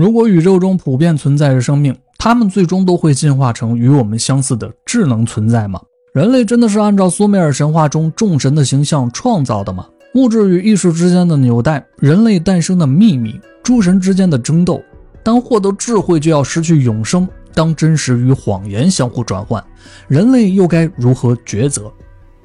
[0.00, 5.78] 如果宇宙中普遍存在着生命，他们最终都会进化成与我们相似的智能存在吗？
[6.14, 9.86] 人类真的是按照苏美尔神话中众神的形象创造的吗？
[10.14, 14.82] 物质与意识之间的纽带，人类诞生的秘密，诸神之间的争斗，
[15.22, 19.62] 当获得智慧就要失去永生，当真实与谎言相互转换，
[20.08, 21.92] 人类又该如何抉择？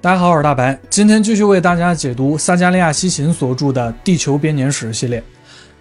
[0.01, 5.23] 大家好，我是大白，今天继续为大家解读撒加利亚西芹所著的《地球编年史》系列。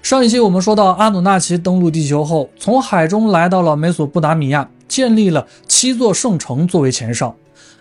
[0.04, 7.34] 上一期我们说到，阿努纳奇登陆地球后，从海中来到了美索不达米亚，建立了七座圣城作为前哨。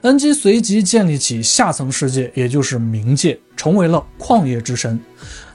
[0.04, 4.98] 恩基随即建立起下层世界，也就是冥界，成为了矿业之神。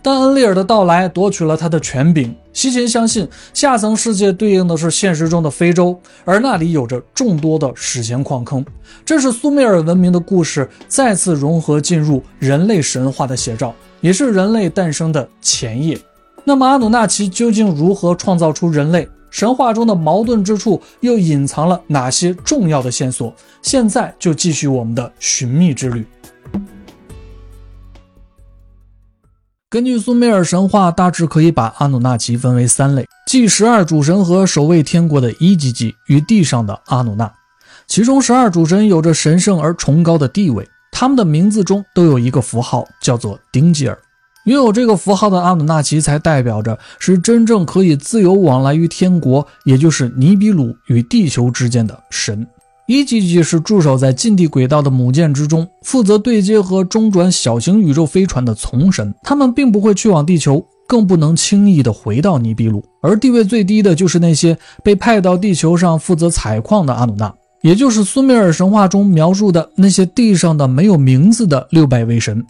[0.02, 2.37] 但恩利尔的到来夺取了他的权柄。
[2.52, 8.62] 西芹相信，下层世界对应的是现实中的非洲，而那里有着众多的史前矿坑。
[9.06, 15.98] 这是苏美尔文明的故事再次融合进入人类神话的写照，也是人类诞生的前夜。
[16.45, 19.09] 那么阿努纳奇究竟如何创造出人类？
[19.30, 23.34] 神话中的矛盾之处又隐藏了哪些重要的线索？
[23.61, 26.06] 现在就继续我们的寻觅之旅。
[29.69, 37.31] 根据苏美尔神话，大致可以把阿努纳奇分为三类，即十二主神和守卫天国的伊吉吉与地上的阿努纳。
[37.86, 43.98] 其中十二主神有着神圣而崇高的地位，他们的名字中都有一个符号，叫做丁吉尔。
[44.44, 52.47] 拥有这个符号的阿努纳奇才代表着是真正可以自由往来于天国，也就是尼比鲁与地球之间的神。
[52.86, 59.14] 伊吉吉是驻守在近地轨道的母舰之中，负责对接和中转小型宇宙飞船的从神。
[59.22, 62.83] 他们并不会去往地球，更不能轻易的回到尼比鲁。
[63.03, 72.42] 而地位最低的就是那些被派到地球上负责采矿的阿努纳，也就是苏美尔神话中描述的那些地上的没有名字的六百位神。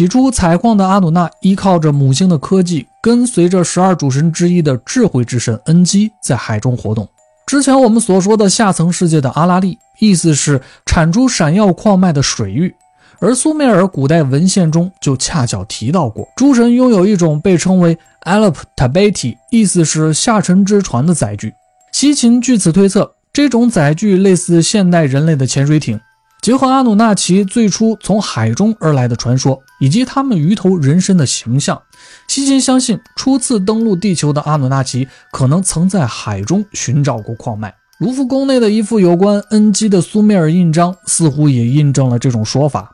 [0.00, 7.06] 起初，采矿的阿努纳依靠着母星的科技，跟随着十二主神之一的智慧之神恩基在海中活动。
[7.44, 12.74] 之前我们所说的下层世界的阿拉利，意思是产出闪耀矿脉的水域，
[13.18, 21.52] 而苏美尔古代文献中就恰巧提到过，诸神拥有一种被称为 Alp Tabeti，意思是下沉之船的载具。
[21.92, 26.00] 西芹据此推测，这种载具类似现代人类的潜水艇。
[26.40, 31.80] 结合阿努纳奇最初从海中而来的传说，以及他们鱼头人身的形象，
[32.28, 37.74] 西金相信初次登陆地球的阿努纳奇可能曾在海中寻找过矿脉。
[37.98, 42.90] 卢浮宫内的一幅有关恩基的苏美尔印章，似乎也印证了这种说法。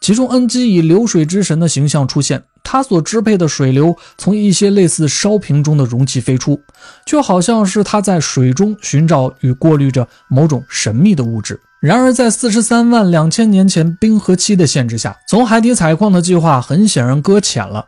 [0.00, 6.60] 其中，恩基以流水之神的形象出现，他所支配的水流从一些类似烧瓶中的容器飞出，
[7.06, 11.60] 就好像是他在水中寻找与过滤着某种神秘的物质。
[11.80, 17.84] 然而，在四十三万两千年前冰河期的限制下，从海底采矿的计划很显然搁浅了，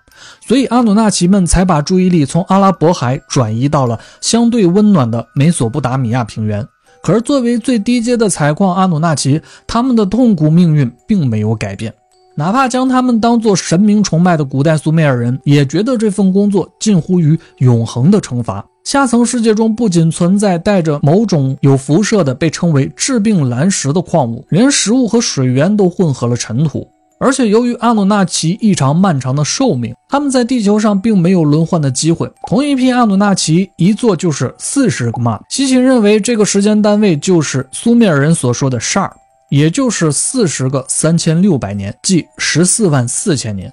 [0.46, 6.64] 所以阿努纳奇们才把注意力从阿拉伯海转移到了相对温暖的美索不达米亚平原。
[7.02, 11.92] 可是，作为最低阶的采矿阿努纳奇，他们的痛苦命运并没有改变。
[12.36, 18.64] 哪怕将他们当作神明崇拜的古代苏美尔人，也觉得这份工作近乎于永恒的惩罚。
[18.84, 26.88] 下层世界中不仅存在带着某种有辐射的被称为致病蓝石的矿物，连食物和水源都混合了尘土。
[27.18, 32.26] 而且由于阿努纳奇异常漫长的寿命，他们在地球上并没有轮换的机会。
[32.48, 39.10] 同一批阿努纳奇一坐就是四十个 m 西芹认为这个时间单位就是苏美尔人所说的 shar，
[39.50, 43.70] 也就是四十个三千六百年，即十四万四千年。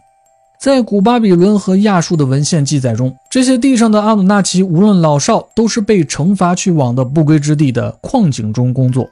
[0.60, 9.08] 在古巴比伦和亚述的文献记载中，这些地上的阿努纳奇无论老少，都是被惩罚去往的不归之地的矿井中工作。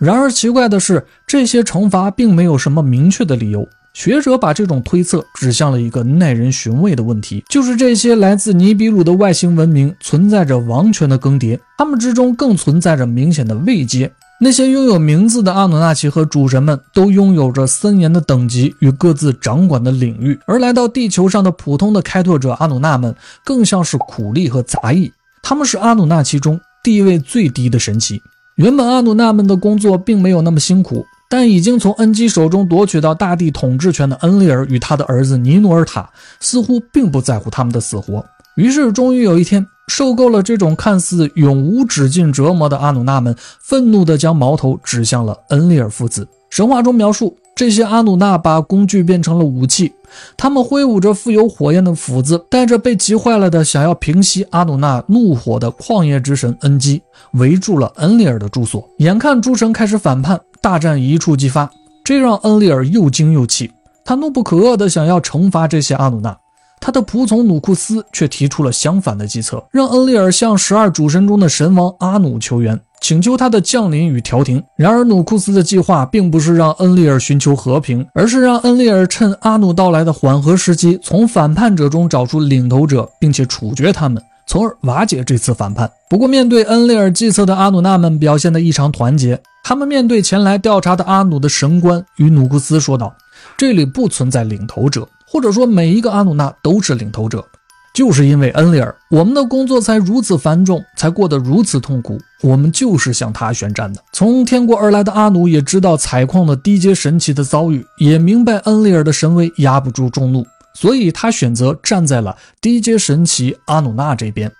[0.00, 3.64] 然而奇怪的是，这些惩罚并没有什么明确的理由。
[3.92, 14.10] 学者把这种推测指向了一个耐人寻味的问题，就是这些来自尼比鲁的外星文明存在着王权的更迭，他们之中更存在着明显的位阶。
[14.42, 23.14] 那些拥有名字的阿努纳奇和主神们都拥有着森严的等级与各自掌管的领域，而来到地球上的普通的开拓者阿努纳们
[23.44, 25.12] 更像是苦力和杂役。
[25.42, 28.18] 他们是阿努纳奇中地位最低的神奇。
[28.54, 36.08] 原本阿努纳们的工作并没有那么辛苦，但已经从恩基手中夺取到大地统治权的恩利尔与他的儿子尼努尔塔
[36.40, 38.24] 似乎并不在乎他们的死活。
[38.60, 39.66] 于是，终于有一天。
[39.88, 46.28] 受够了这种看似永无止境折磨的阿努纳们，愤怒地将矛头指向了恩利尔父子。
[46.48, 49.92] 神话中描述，这些阿努纳把工具变成了武器，
[50.36, 57.02] 他们挥舞着富有火焰的斧子，带着被急坏了的想要平息阿努纳怒火的旷野之神恩基，
[57.32, 58.86] 围住了恩利尔的住所。
[58.98, 61.68] 眼看诸神开始反叛，大战一触即发，
[62.04, 63.72] 这让恩利尔又惊又气，
[64.04, 66.36] 他怒不可遏地想要惩罚这些阿努纳。
[66.80, 74.62] 他的仆从努库斯却提出了相反的计策，让恩利尔向十二主神中的神王阿努求援，请求他的降临与调停。
[74.76, 85.90] 然而，努库斯的计划并不是让恩利尔寻求和平，而是让恩利尔趁阿努到来的缓和时机，从反叛者中找出领头者，并且处决他们，从而瓦解这次反叛。
[86.08, 89.40] 不过，面对恩利尔计策的阿努纳们表现得异常团结。
[89.62, 93.14] 他们面对前来调查的阿努的神官，与努库斯说道
[93.56, 97.44] ：“这里不存在领头者，或者说每一个阿努纳都是领头者。
[97.92, 102.20] 就是因为恩利尔，我们的工作才如此繁重，才过得如此痛苦。
[102.40, 104.00] 我们就是向他宣战的。
[104.12, 114.50] 从天国而来的阿努也知道采矿的低阶神奇的遭遇，也明白恩利尔的神威压不住众怒，所以他选择站在了低阶神奇阿努纳这边。”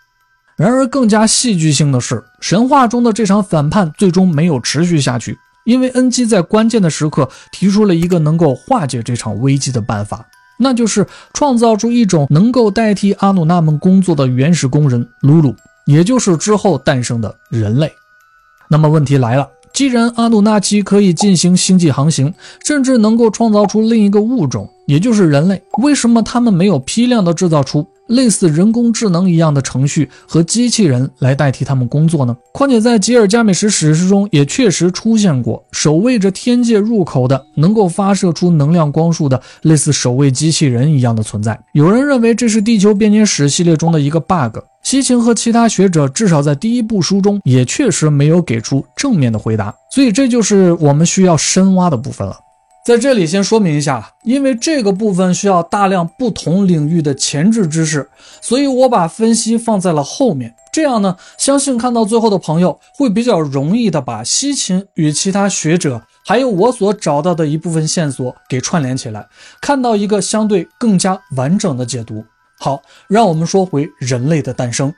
[0.59, 5.39] 然而，更加戏剧性的是，神话中的这场反叛最终没有持续下去，
[5.71, 10.27] 因为恩基在关键的时刻提出了一个能够化解这场危机的办法，
[10.59, 17.93] 那就是创造出一种能够代替阿努纳们工作的原始工人鲁鲁，也就是之后诞生的人类。
[18.69, 19.49] 那么问题来了，
[19.81, 27.87] 既然阿努纳奇可以进行星际航行，甚至能够创造出另一个物种，也就是人类，为什么他们没有批量的制造出？
[28.09, 32.37] 类似人工智能一样的程序和机器人来代替他们工作呢？
[32.53, 41.59] 况且在吉尔加美什史诗中也确实出现过守卫着天界入口的能够发射出能量光束的类似守卫机器人一样的存在。
[41.73, 44.59] 有人认为这是地球编年史系列中的一个 bug。
[44.83, 52.37] 西秦和其他学者至少在第一部书中也确实没有给出正面的回答，所以这就是我们需要深挖的部分了。
[52.87, 58.09] 在这里先说明一下，因为这个部分需要大量不同领域的前置知识，
[58.41, 60.55] 所以我把分析放在了后面。
[60.73, 69.27] 这样呢，相信看到最后的朋友会比较容易的把西秦与其他学者，还有我所找到的一部分线索给串联起来，
[69.61, 72.25] 看到一个相对更加完整的解读。
[72.63, 74.93] 好，让我们说回人类的诞生。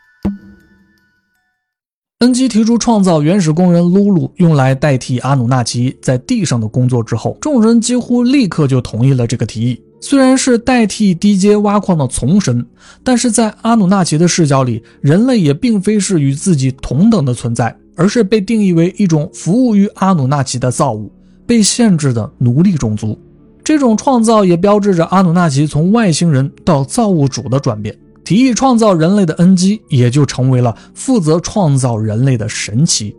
[2.19, 9.81] 恩基提出创造原始工人鲁鲁用来代替阿努纳奇在地上的工作之后，众人几乎立刻就同意了这个提议。
[10.01, 12.67] 虽然是代替低阶挖矿的从神，
[13.05, 21.13] 但是在阿努纳奇的视角里，人类也并非是与自己同等的存在，而是被定义为一种服务于阿努纳奇的造物，
[21.47, 23.17] 被限制的奴隶种族。
[23.65, 27.97] 这种创造也标志着阿努纳奇从外星人到造物主的转变。
[28.25, 33.15] 提议创造人类的恩基也就成为了负责创造人类的神奇。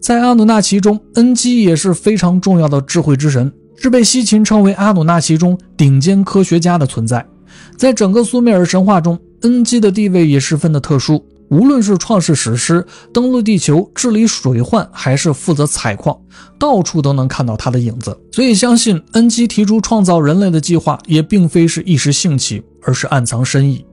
[0.00, 7.26] 在阿努纳奇中，恩基也是非常重要的智慧之神，是被西秦称为阿努纳奇中顶尖科学家的存在。
[7.76, 11.24] 在整个苏美尔神话中，恩基的地位也十分的特殊。
[11.50, 16.16] 无论是创世史诗、登陆地球、治理水患，还是负责采矿，
[16.58, 18.16] 到处都能看到他的影子。
[18.32, 23.84] 所以，相信恩基提出创造人类的计划，也并非是一时兴起，而是暗藏深意。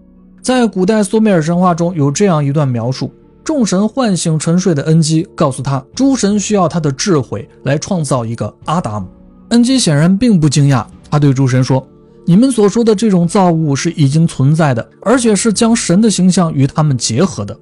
[0.41, 3.11] 在古代苏美尔神话中有这样一段描述：
[3.43, 9.07] 众神唤醒沉睡的恩基，告诉他诸神需要他的智慧来创造一个阿达姆。
[9.49, 11.85] 恩基显然并不惊讶，他对诸神说
[12.29, 17.57] ：“你们所说的这种造物是已经存在的，而且是将神的形象与他们结合的。”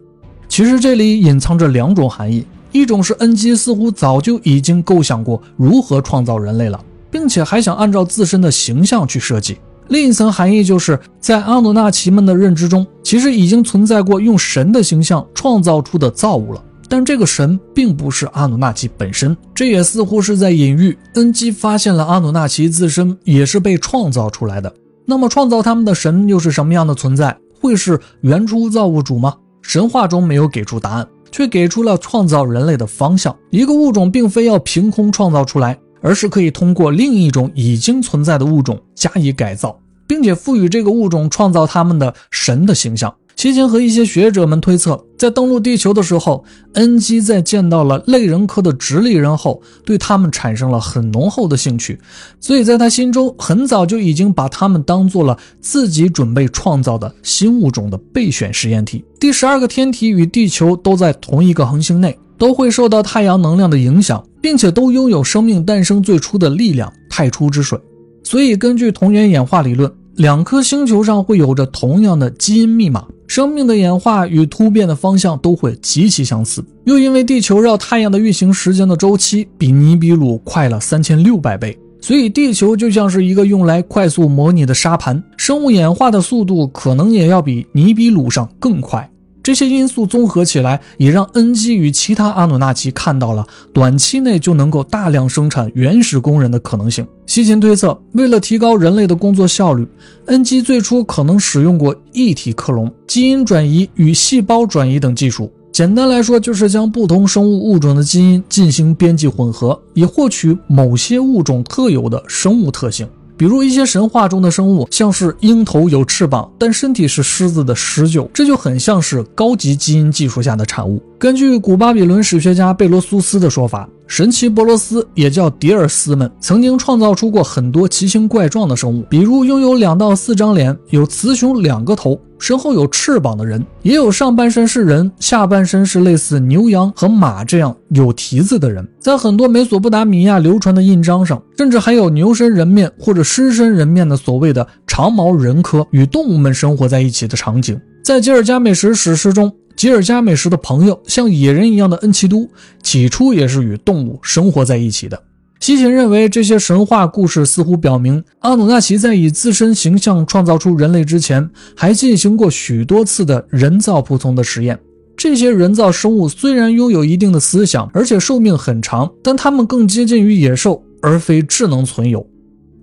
[0.49, 9.57] 其实这里隐藏着两种含义：一种是恩基似乎早就已经构想过如何创造人类了，并且还想按照自身的形象去设计。
[9.89, 16.63] 另一层含义就是在阿努纳奇们的认知中，其实已经存在过用神的形象创造出的造物了，
[16.95, 19.35] 但这个神并不是阿努纳奇本身。
[19.53, 24.73] 这也似乎是在隐喻恩基发现了阿努纳奇自身也是被创造出来的。
[25.05, 27.37] 那么，创造他们的神又是什么样的存在？
[27.59, 29.35] 会是原初造物主吗？
[29.61, 33.35] 神话中没有给出答案，却给出了创造人类的方向。
[33.49, 35.77] 一个物种并非要凭空创造出来。
[36.01, 43.11] 而是可以通过另一种已经存在的物种加以改造，并且赋予这个物种创造他们的神的形象。
[43.35, 51.99] 西秦和一些学者们推测，在登陆地球的时候，恩基在见到了类人科的直立人后，对他们产生了很浓厚的兴趣，
[52.39, 59.03] 所以在他心中很早就已经把他们当做了自己准备创造的新物种的备选实验体。
[59.19, 62.17] 第十二个天体与地球都在同一个恒星内。
[62.37, 67.79] 都会受到太阳能量的影响，并且都拥有生命诞生最初的力量——太初之水。
[68.25, 76.63] 所以，根据同源演化理论，两颗星球上会有着同样的基因密码，生命的演化与突变的方向都会极其相似。
[76.85, 89.11] 又因为地球绕太阳的运行时间的周期比尼比鲁快了三千六百倍，所以地球就像是一个用来快速模拟的沙盘，生物演化的速度可能也要比尼比鲁上更快。
[89.45, 97.05] 这些因素综合起来，也让恩基与其他阿努纳奇看到了短期内就能够大量生产原始工人的可能性。
[97.27, 99.87] 西芹推测，为了提高人类的工作效率，
[100.25, 105.51] 恩基最初可能使用过异体克隆、基因转移与细胞转移等技术。
[105.71, 113.07] 简单来说，就是将不同生物物种的基因进行编辑混合，以获取某些物种特有的生物特性。
[113.37, 121.01] 比如一些神话中的生物，像是鹰头有翅膀，但身体是狮子的狮鹫，这就很像是高级基因技术下的产物。
[121.19, 132.19] 根据古巴比伦史学家贝罗苏斯的说法，神奇波罗斯也叫迪尔斯们曾经创造出过很多奇形怪状的生物，比如拥有两到四张脸、有雌雄两个头。
[132.37, 138.85] 身后有翅膀的人，也有上半身是人，下半身是类似牛羊和马这样有蹄子的人。
[138.99, 147.79] 在很多美索不达米亚流传的印章上，甚至还有牛身人面或者狮身人面的所谓的长毛人科与动物们生活在一起的场景。
[148.03, 149.51] 在吉尔加美什史诗中，
[149.85, 152.49] 吉尔加美什的朋友像野人一样的恩奇都，
[152.81, 155.21] 起初也是与动物生活在一起的。
[155.59, 164.79] 西芹认为，这些神话故事似乎表明，阿努纳奇在以自身形象创造出人类之前，还进行过许多次的人造仆从的实验。
[165.15, 172.25] 这些人造生物虽然拥有一定的思想，而且寿命很长，但它们更接近于野兽，而非智能存有。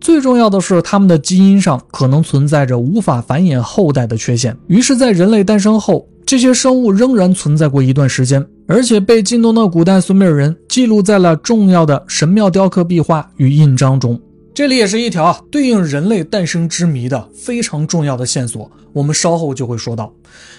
[0.00, 4.56] 最重要的是，它们的基因上可能存在着无法繁衍后代的缺陷。
[4.68, 8.46] 于是，在人类诞生后，这些生物仍然存在过一段时间。
[8.68, 14.18] 而且被近东的古代苏美尔人记录在了重要的神庙雕刻壁画与印章中。
[14.54, 18.70] 这里也是一条对应人类诞生之谜的非常重要的线索。
[18.92, 20.12] 我们稍后就会说到，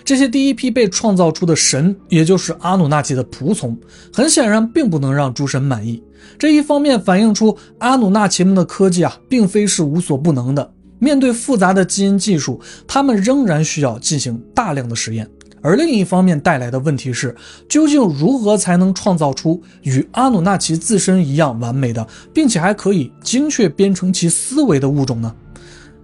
[0.03, 3.77] 这些第一批被创造出的神，也就是阿努纳奇的仆从，
[4.11, 6.03] 很显然并不能让诸神满意。
[6.37, 10.73] 这一方面反映出阿努纳奇们的科技啊，并非是无所不能的。
[10.97, 15.29] 面对复杂的基因技术，他们仍然需要进行大量的实验。
[15.63, 17.33] 而另一方面带来的问题是，
[17.69, 25.33] 究竟如何才能创造出与阿努纳奇自身一样完美的，并且还可以精确编程其思维的物种呢？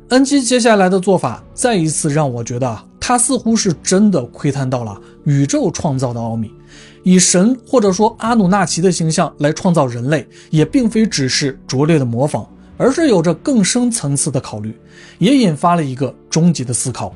[0.07, 6.51] 恩基接下来的做法再一次让我觉得，他似乎是真的窥探到了宇宙创造的奥秘。
[7.03, 12.47] 以神或者说阿努纳奇的形象来创造人类，也并非只是拙劣的模仿，
[12.77, 14.73] 而是有着更深层次的考虑，
[15.17, 17.13] 也引发了一个终极的思考。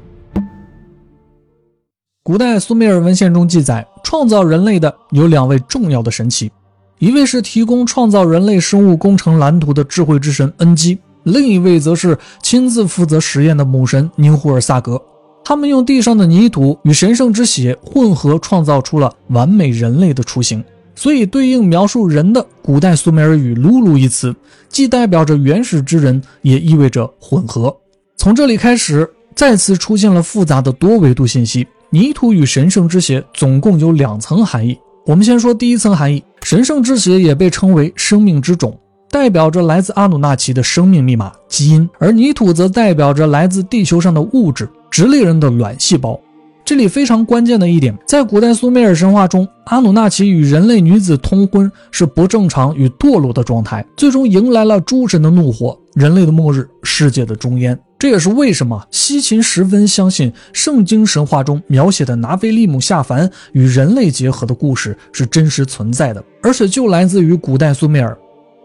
[2.25, 6.49] 古代苏美尔文献中记载，创造人类的有两位重要的神奇，
[6.97, 15.01] 一位是提供创造人类生物工程蓝图的智慧之神恩基，另一位则是亲自负责实验的母神宁胡尔萨格。
[15.43, 20.63] 他们用地上的泥土与神圣之血混合，创造出了完美人类的雏形。
[20.95, 24.33] 所以，对应描述人的古代苏美尔语“鲁鲁”一词，
[24.69, 27.75] 既代表着原始之人，也意味着混合。
[28.15, 31.67] 从这里开始，再次出现了复杂的多维度信息。
[31.93, 34.75] 泥土与神圣之血总共有两层含义。
[35.05, 38.75] 我们先说第一层含义，神圣之血也被称为生命之种，
[39.11, 46.19] 代表着来自阿努纳奇的生命密码基因，而泥土则代表着来自地球上的物质，直立人的卵细胞。
[46.65, 57.79] 这里非常关键的一点，在古代苏美尔神话中，阿努纳奇与人类女子通婚是不正常与堕落的状态，最终迎来了诸神的怒火，人类的末日，世界的终焉。
[58.03, 68.13] 这也是为什么西秦十分相信圣经神话中描写的拿菲利姆下凡与人类结合的故事是真实存在的，而且就来自于古代苏美尔。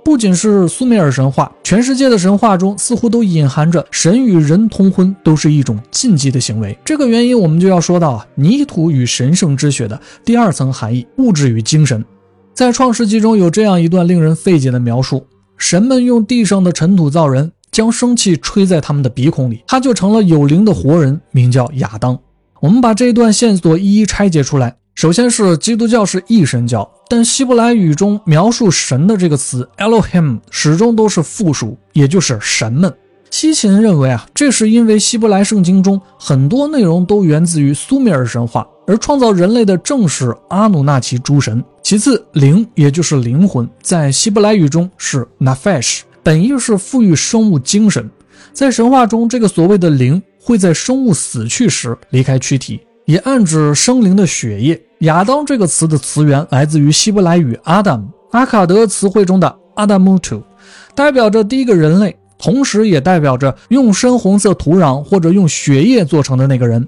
[0.05, 6.77] 不仅是苏美尔神话，全世界的神话中似乎都隐含着神与人通婚都是一种禁忌的行为。
[6.85, 12.05] 这个原因，我们就要说到啊，泥土与神圣之血的第二层含义——物质与精神。
[12.53, 15.25] 在创世纪中有这样一段令人费解的描述：
[15.57, 17.53] 神们用地上的尘土造人。
[17.71, 22.19] 将生气吹在他们的鼻孔里，他就成了有灵的活人，名叫亚当。
[22.61, 24.75] 我们把这一段线索一一拆解出来。
[24.95, 32.93] 首先是基督教是一神教，但希伯来语中描述神的这个词 Elohim 始终都是复数，也就是神们。
[33.31, 41.63] 西芹认为啊，这是因为希伯来圣经中很多内容都源自于苏美尔神话，而创造人类的正是阿努纳奇诸神。
[41.81, 46.01] 其次，灵也就是灵魂，在希伯来语中是 Nafesh。
[46.23, 48.09] 本意是赋予生物精神，
[48.53, 54.81] 在神话中，这个所谓的灵会在生物死去时离开躯体，也暗指生灵的血液。
[55.01, 60.43] 亚当这个词的词源来自于希伯来语 Adam，阿卡德词汇中的 Adamutu，
[60.95, 66.87] 代表着第一个人类，同时也代表着用深红色土壤或者用血液做成的那个人。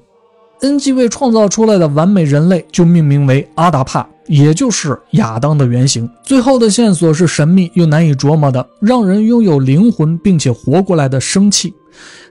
[0.62, 4.06] 恩基为创造出来的完美人类就命名为阿达帕。
[4.26, 6.08] 也就是亚当的原型。
[6.22, 11.74] 最后的线索是神秘又难以琢磨的，让人拥有灵魂并且活过来的生气。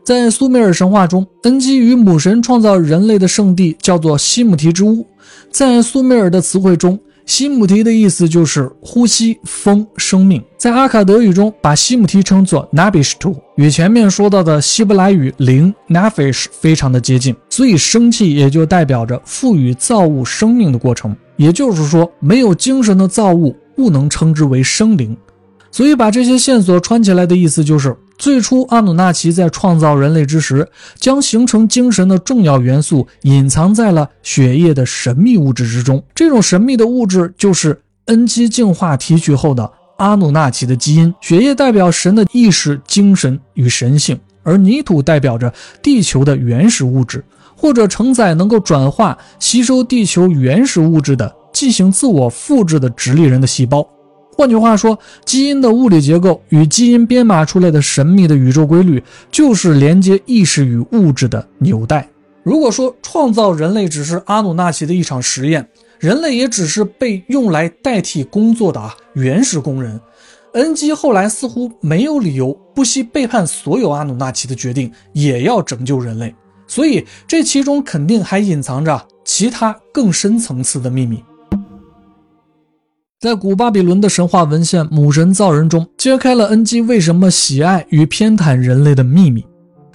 [0.02, 5.06] 在苏美尔神话中，恩基与母神创造人类的圣地叫做西姆提之屋。
[5.52, 10.42] 在苏美尔的词汇中，西姆提的意思就是呼吸、风、生命。
[10.58, 21.14] 在阿卡德语中，把西姆提称作 Nabishtu，与前面说到的希伯来语灵 Nafish 非常的接近，所以生气也就代表着赋予造物生命的过程。
[21.36, 25.14] 也就是说，没有精神的造物不能称之为生灵。
[25.72, 27.94] 所以把这些线索串起来的意思就是。
[28.18, 30.66] 最初，阿努纳奇在创造人类之时，
[30.98, 36.02] 将形成精神的重要元素隐藏在了血液的神秘物质之中。
[36.16, 41.14] 这种神秘的物质就是 N 基净化提取后的阿努纳奇的基因。
[41.22, 45.54] 血液代表神的意识、精神与神性，而泥土代表着
[45.84, 47.24] 地球的原始物质，
[47.56, 53.88] 或者承载能够转化、吸收地球原始物质的进行自我复制的直立人的细胞。
[54.36, 62.08] 换句话说，基因的物理结构与基因编码出来的神秘的宇宙规律，就是连接意识与物质的纽带。
[62.44, 65.68] 如果说创造人类只是阿努纳奇的一场实验，
[66.00, 70.00] 人类也只是被用来代替工作的啊原始工人，
[70.54, 76.34] 恩基后来似乎没有理由不惜背叛所有阿努纳奇的决定，也要拯救人类。
[76.68, 81.22] 所以这其中肯定还隐藏着其他更深层次的秘密。
[83.20, 89.46] 在古巴比伦的神话文献《母神造人》中，揭开了恩基为什么喜爱与偏袒人类的秘密。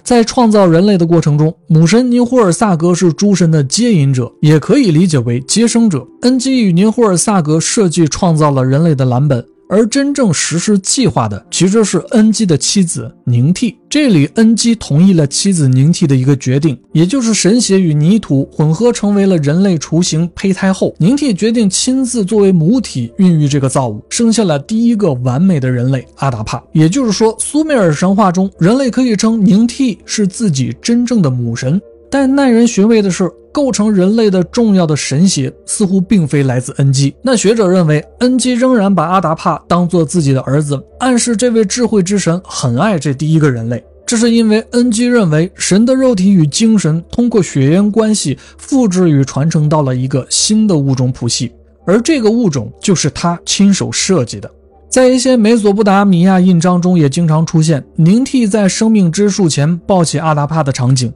[0.05, 6.07] 在创造人类的过程中，母神尼胡尔萨格是诸神的接引者，也可以理解为接生者。
[6.21, 9.43] 恩基与尼胡尔萨格设计创造了人类的蓝本。
[9.75, 13.77] 而真正实施计划的其实是恩基的妻子宁替。
[13.91, 26.63] 这里恩基同意了妻子宁替的一个决定，也就是神血与泥土混合成为了人类雏形胚胎后，宁替决定亲自作为母体孕育这个造物，生下了第一个完美的人类阿达帕。
[26.71, 31.83] 也就是说，苏美尔神话中，人类可以称宁替是自己真正的母神。
[32.09, 37.15] 但耐人寻味的是，构成人类的重要的神血似乎并非来自恩基。
[37.23, 43.81] 那学者认为，恩基仍然把阿达帕当做自己的儿子，暗示这位智慧之神很爱这第一个人类。
[44.05, 51.53] 这是因为恩基认为，神的肉体与精神通过血缘关系复制与传承到了一个新的物种谱系，
[51.87, 54.51] 而这个物种就是他亲手设计的。
[54.91, 61.13] 在一些美索不达米亚印章中，也经常出现宁替在生命之树前抱起阿达帕的场景。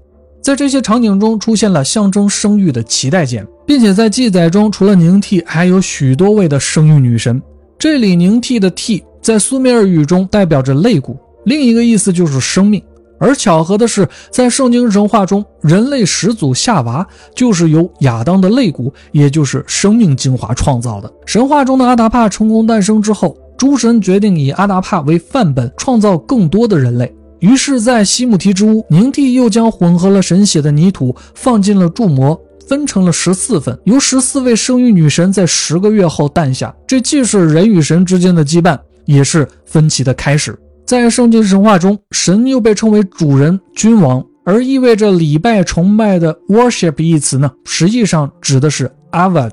[0.49, 7.43] 在这些场景中出现了象征生育的脐带剑，并且在记载中，除了宁替，还有许多位的生育女神。
[7.79, 12.83] 这里宁替的替在苏美尔语中代表着肋骨，另一个意思就是生命。
[13.21, 21.13] 而巧合的是，在圣经神话中，人类始祖夏娃就是由亚当的肋骨，也就是生命精华创造的。
[21.27, 27.15] 神话中的阿达帕成功诞生之后，诸神决定以阿达帕为范本，创造更多的人类。
[27.41, 36.75] 于是，在西姆提之屋，宁替又将混合了神血的泥土放进了铸模，分成了十四份，由十四位生育女神在十个月后诞下。
[36.87, 40.59] 这既是人与神之间的羁绊，也是分歧的开始。
[40.85, 49.53] 在圣经神话中，神又被称为主人、君王，而意味着礼拜、崇拜的 worship 一词呢，实际上指的是 avad，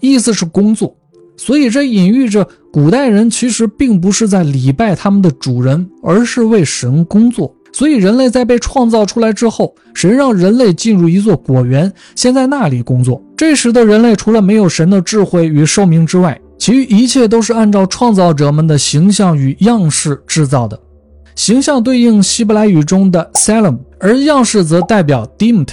[0.00, 0.96] 意思是工作。
[1.38, 7.54] 所以，这隐喻着古代人其实并不是在礼拜他们的主人，而是为神工作。
[7.72, 13.22] 所以，人类在被创造出来之后，神让人类进入一座果园，先在那里工作。
[13.36, 20.76] 这时的人类除了没有神的智慧与寿命之外，其余一切都是按照创造者们的形象与样式制造的。
[21.36, 25.68] 形象对应希伯来语中的 Salem，而样式则代表 Dimt。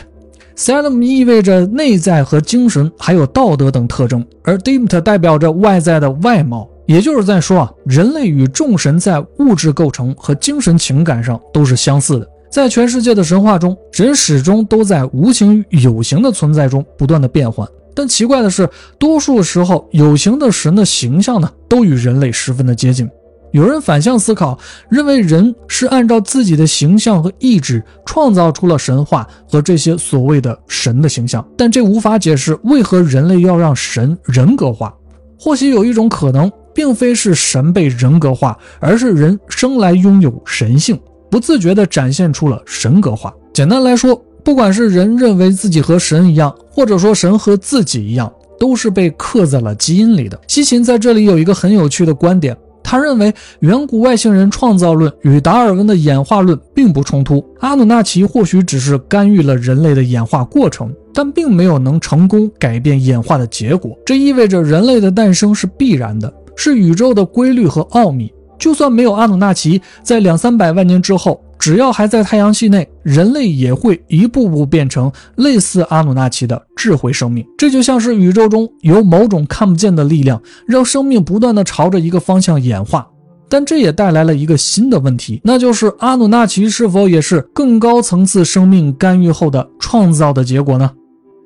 [0.56, 6.70] Salem 意味着内在和精神，还有道德等特征，而 Dimt 代表着外在的外貌。
[6.86, 12.30] 也就是在说啊，人类与众神在物质构成和精神情感上都是相似的。
[12.50, 17.68] 在全世界的神话中，人始终都在无形与有形的存在中不断的变换。
[17.94, 23.10] 但奇怪的是，多数时候有形的神的形象呢，都与人类十分的接近。
[23.56, 34.94] 有人反向思考，认为人是按照自己的形象和意志创造出了神话和这些所谓的神的形象，但这无法解释为何人类要让神人格化。
[35.40, 41.00] 或许有一种可能，并非是神被人格化，而是人生来拥有神性，
[41.32, 43.34] 不自觉地展现出了神格化。
[43.54, 50.38] 简单来说，不管是人认为自己和神一样，或者说神和自己一样，都是被刻在了基因里的。
[50.46, 52.54] 西芹在这里有一个很有趣的观点。
[52.86, 57.44] 他认为远古外星人创造论与达尔文的演化论并不冲突。
[57.60, 63.98] 阿努纳奇或许只是干预了人类的演化过程，但并没有能成功改变演化的结果。
[64.06, 68.32] 这意味着人类的诞生是必然的，是宇宙的规律和奥秘。
[68.58, 77.46] 就算没有阿努纳奇，在两三百万年之后，只要还在太阳系内，人类也会一步步变成类似阿努纳奇的智慧生命。
[77.58, 83.08] 这就像是宇宙中有某种看不见的力量，让生命不断的朝着一个方向演化。
[83.48, 90.92] 但这也带来了一个新的问题，那就是阿努纳奇是否也是更高层次生命干预后的创造的结果呢？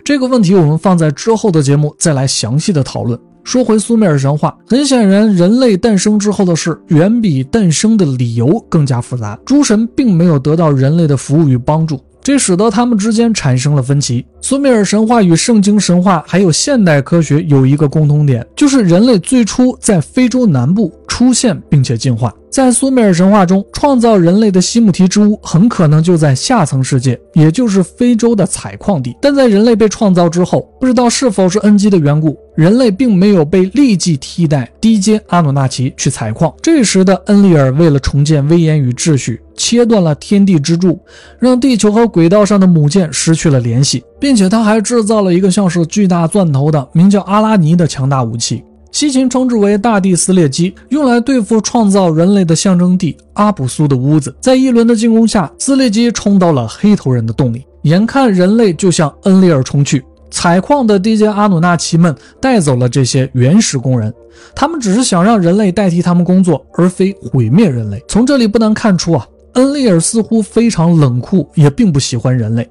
[0.04, 3.20] 这个问题我们放在之后的节目再来详细的讨论。
[3.44, 9.40] 说回苏美尔神话，很显然，人类诞生之后的事远比诞生的理由更加复杂。
[9.46, 14.26] 诸神并没有得到人类的服务与帮助，这使得他们之间产生了分歧。
[14.42, 22.34] 苏美尔神话与圣经神话还有现代科学有一个共同点，就是人类最初在非洲南部出现并且进化。
[22.50, 29.16] 在苏美尔神话中，创造人类的西姆提之屋很可能就在下层世界，也就是非洲的采矿地。
[29.22, 36.54] 但在人类被创造之后，不知道是否是恩基的缘故，人类并没有被立即替代低阶阿努纳奇去采矿。
[36.62, 41.00] 这时的恩利尔为了重建威严与秩序，切断了天地之柱，
[41.38, 48.64] 让地球和轨道上的母舰失去了联系，并且他还制造了一个像是巨大钻头的名叫阿拉尼的强大武器。
[48.92, 54.36] 西秦称之为大地撕裂机，用来对付创造人类的象征地阿卜苏的屋子。
[54.42, 60.04] 在一轮的进攻下，撕裂机冲到了黑头人的洞里，眼看人类就向恩利尔冲去。
[60.32, 64.14] 采矿的低阶阿努纳奇们带走了这些原始工人，
[64.56, 68.04] 他们只是想让人类代替他们工作，而非毁灭人类。
[68.08, 72.70] 从这里不难看出啊，恩利尔似乎非常冷酷，也并不喜欢人类。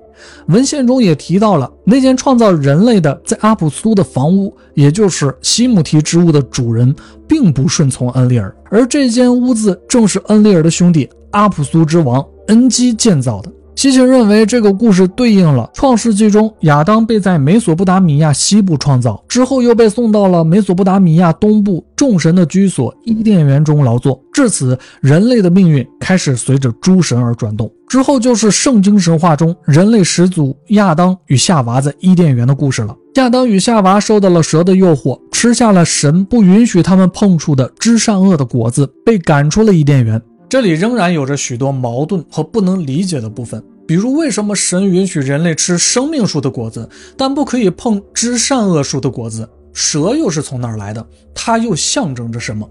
[0.49, 6.95] 文献中也提到了那间创造人类的在阿普苏的房屋，也就是西姆提之屋的主人，
[7.27, 13.53] 并不顺从恩利尔，而这间屋子正是恩利尔的兄弟阿普苏之王恩基建造的。
[13.79, 24.21] 西秦认为这个故事对应了创世纪中亚当被在美索不达米亚西部创造之后，又被送到了美索不达米亚东部众神的居所伊甸园中劳作。
[24.33, 27.71] 至此，人类的命运开始随着诸神而转动。
[27.87, 32.97] 之后就是圣经神话中人类始祖亚当与夏娃在伊甸园的故事了。
[33.15, 40.21] 亚当与夏娃受到了蛇的诱惑，吃下了神不允许他们碰触的知善恶的果子，被赶出了伊甸园。
[40.49, 49.47] 这里仍然有着许多矛盾和不能理解的部分，比如为什么神允许人类吃生命树的果子，但不可以碰知善恶树的果子？
[49.75, 51.07] 蛇又是从哪儿来的？
[51.35, 52.67] 它又象征着什么？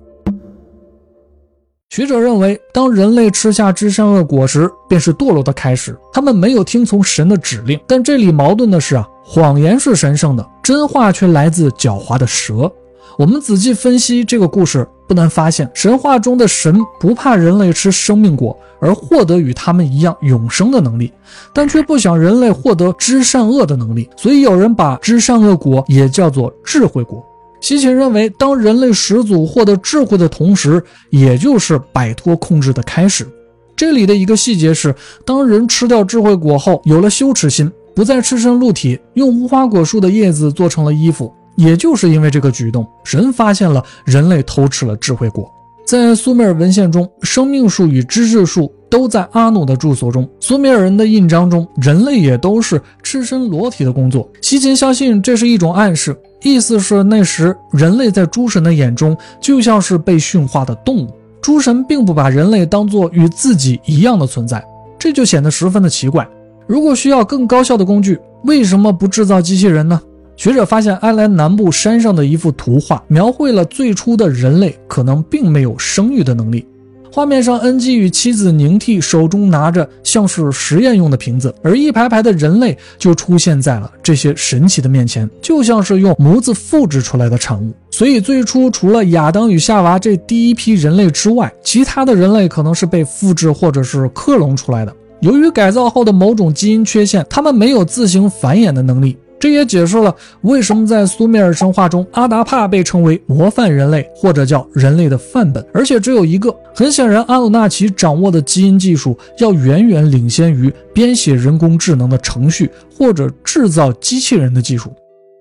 [1.90, 5.96] 学者认为，当人类吃下知善恶果实，便是堕落的开始。
[6.12, 12.70] 他们没有听从神的指令，但这里矛盾的是啊，谎言是神圣的，真话却来自狡猾的蛇。
[13.18, 21.12] 我们仔细分析这个故事，不难发现，神话中的神不怕人类吃生命果而获得与他们一样永生的能力，
[21.52, 24.08] 但却不想人类获得知善恶的能力。
[24.16, 27.26] 所以有人把知善恶果也叫做智慧果。
[27.60, 33.28] 西秦认为，当人类始祖获得智慧的同时，也就是摆脱控制的开始。
[33.76, 34.94] 这里的一个细节是，
[35.26, 41.34] 当人吃掉智慧果后，有了羞耻心，不再赤身露体，用无花果树的叶子做成了衣服。
[41.58, 45.52] 也就是因为这个举动，神发现了人类偷吃了智慧果。
[45.86, 50.28] 在苏美尔文献中，生命树与知识树都在阿努的住所中。
[50.40, 54.30] 苏美尔人的印章中，人类也都是赤身裸体的工作。
[54.42, 61.10] 西秦相信这是一种暗示，意思是那时人类在诸神的眼中就像是被驯化的动物，
[61.42, 64.62] 诸神并不把人类当作与自己一样的存在，
[65.00, 66.28] 这就显得十分的奇怪。
[66.68, 70.02] 如果需要更高效的工具，为什么不制造机器人呢？
[70.38, 76.64] 学者发现，埃兰南部山上的一幅图画，描绘了最初的人类可能并没有生育的能力。
[77.12, 87.74] 画面上，恩基与妻子宁替手中拿着像是实验用的瓶子，而一排排的人类就出现在了这些神奇的面前，就像是用模子复制出来的产物。
[87.90, 94.96] 所以，最初除了亚当与夏娃这第一批人类之外，其他的人类可能是被复制或者是克隆出来的。
[95.22, 99.18] 由于改造后的某种基因缺陷，他们没有自行繁衍的能力。
[99.40, 106.56] 这也解释了为什么在苏美尔神话中，阿达帕被称为模范人类，或者叫人类的范本，而且只有一个。
[106.74, 114.92] 很显然，阿努纳奇掌握的基因技术要远远领先于编写人工智能的程序或者制造机器人的技术。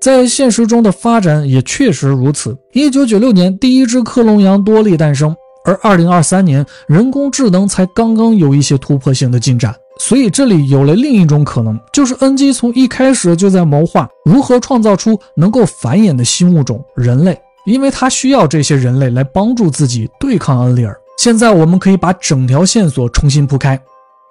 [0.00, 2.56] 在现实中的发展也确实如此。
[2.72, 9.74] 一九九六年，第一只克隆羊多利诞生，而二零二三年，人工智能才刚刚有一些突破性的进展。
[9.98, 20.94] 所以这里有了另一种可能，就是恩基从一开始就在谋划如何创造出能够繁衍的新物种——人类，因为他需要这些人类来帮助自己对抗恩利尔。
[21.18, 23.80] 现在我们可以把整条线索重新铺开。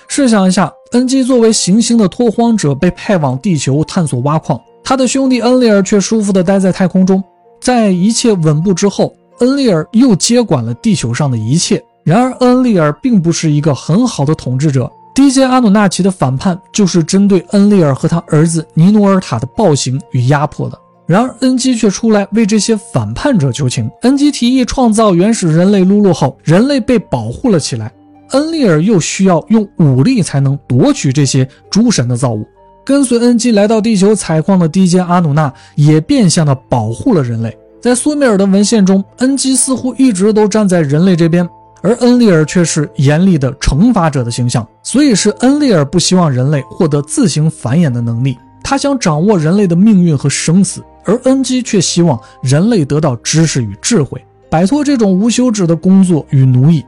[0.08, 7.23] 试想一下，恩基作为行星的拓荒者被派往地球探索挖矿，他的兄弟恩利尔却舒服地待在太空中。
[7.60, 11.84] 在一切稳步之后，恩利尔又接管了地球上的一切。
[12.04, 14.88] 然而，恩利尔并不是一个很好的统治者。
[15.15, 20.78] 第一届阿努纳奇的反叛就是针对恩利尔和他儿子尼努尔塔的暴行与压迫的。
[21.08, 23.89] 然而，恩基却出来为这些反叛者求情。
[24.01, 27.89] 恩基提议创造原始人类露露后，人类被保护了起来。
[28.32, 32.45] 恩利尔又需要用武力才能夺取这些诸神的造物。
[32.84, 37.58] 跟随恩基来到地球采矿的低阶阿努纳也变相的保护了人类。
[37.82, 41.47] 在苏美尔的文献中，恩基似乎一直都站在人类这边，
[41.86, 44.67] 而恩利尔却是严厉的惩罚者的形象。
[44.82, 50.84] 所以是恩利尔不希望人类获得自行繁衍的能力，他想掌握人类的命运和生死。
[51.04, 54.19] 而恩基却希望人类得到知识与智慧，
[54.50, 56.84] 摆脱这种无休止的工作与奴役。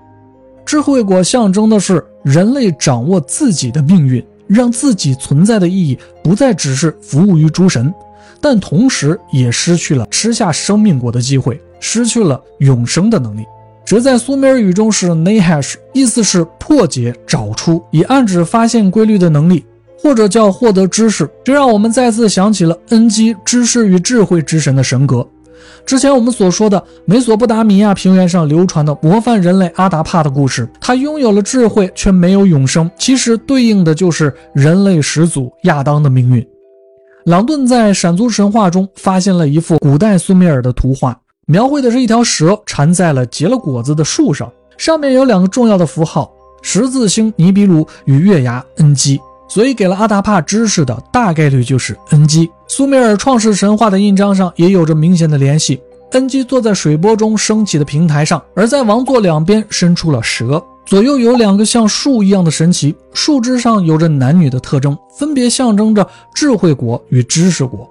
[0.66, 7.94] 智慧果象征的是人类掌握自己的命运，让自己存在的意义不再只是服务于诸神，
[8.42, 13.46] 但同时也失去了吃下生命果的机会，失去了永生的能力。
[13.88, 19.64] 这在苏美尔语中是 Nahash，意思是破解、找出，以暗指发现规律的能力。
[19.98, 25.26] 或者叫获得知识，这让我们再次想起了恩基知识与智慧之神的神格。
[25.86, 36.46] 之前我们所说的美索不达米亚平原上流传的模范人类阿达帕的故事，他拥有了智慧却没有永生，其实对应的就是人类始祖亚当的命运。
[37.26, 41.20] 朗顿在闪族神话中发现了一幅古代苏美尔的图画，
[41.50, 46.30] 描绘的是一条蛇缠在了结了果子的树上，上面有两个重要的符号：
[46.62, 49.18] 十字星尼比鲁与月牙恩基。
[49.48, 52.50] 所以，给了阿达帕知识的大概率就是恩基。
[52.68, 55.80] 苏美尔创世神话的印章上也有着明显的联系。
[56.12, 66.06] 恩基坐在水波中升起的平台上，而在王座两边伸出了蛇，左右有两个像树一样的神奇，树枝上有着男女的特征，分别象征着
[66.36, 67.90] 智慧果与知识果。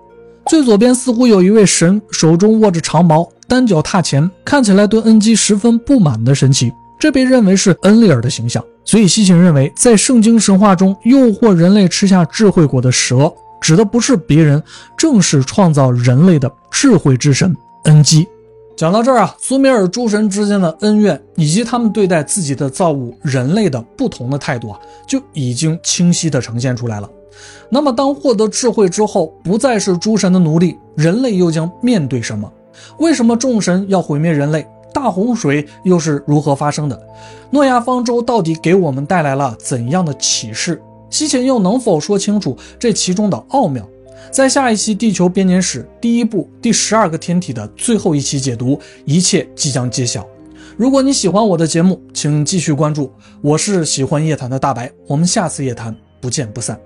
[0.49, 6.73] 最左边似乎有一位神，手中握着长矛，单脚踏前，看起来对恩基十分不满的神奇。
[6.99, 8.65] 这被认为是恩利尔的形象。
[8.85, 14.63] 所以，西行认为，在圣经神话中，诱惑人类吃下智慧果的蛇，指的不是别人，
[14.97, 17.55] 正是创造人类的智慧之神
[17.85, 18.27] 恩基。
[18.77, 27.11] 讲到这儿啊，苏美尔诸神之间的恩怨，以及他们对待自己的造物人类的不同的态度啊，就已经清晰地呈现出来了。
[27.69, 32.51] 那么，当获得智慧之后，不再是诸神的奴隶，人类又将面对什么？
[32.99, 34.67] 为什么众神要毁灭人类？
[34.93, 37.01] 大洪水又是如何发生的？
[37.51, 40.83] 诺亚方舟到底给我们带来了怎样的启示？
[41.11, 43.87] 西秦又能否说清楚这其中的奥妙？
[44.31, 50.27] 在下一期《地球编年史》第一部第十二个天体的最后一期解读，一切即将揭晓。
[50.77, 53.13] 如果你喜欢我的节目，请继续关注。
[53.41, 56.79] 我是喜欢夜谈的大白，我们下次夜谈不见不散。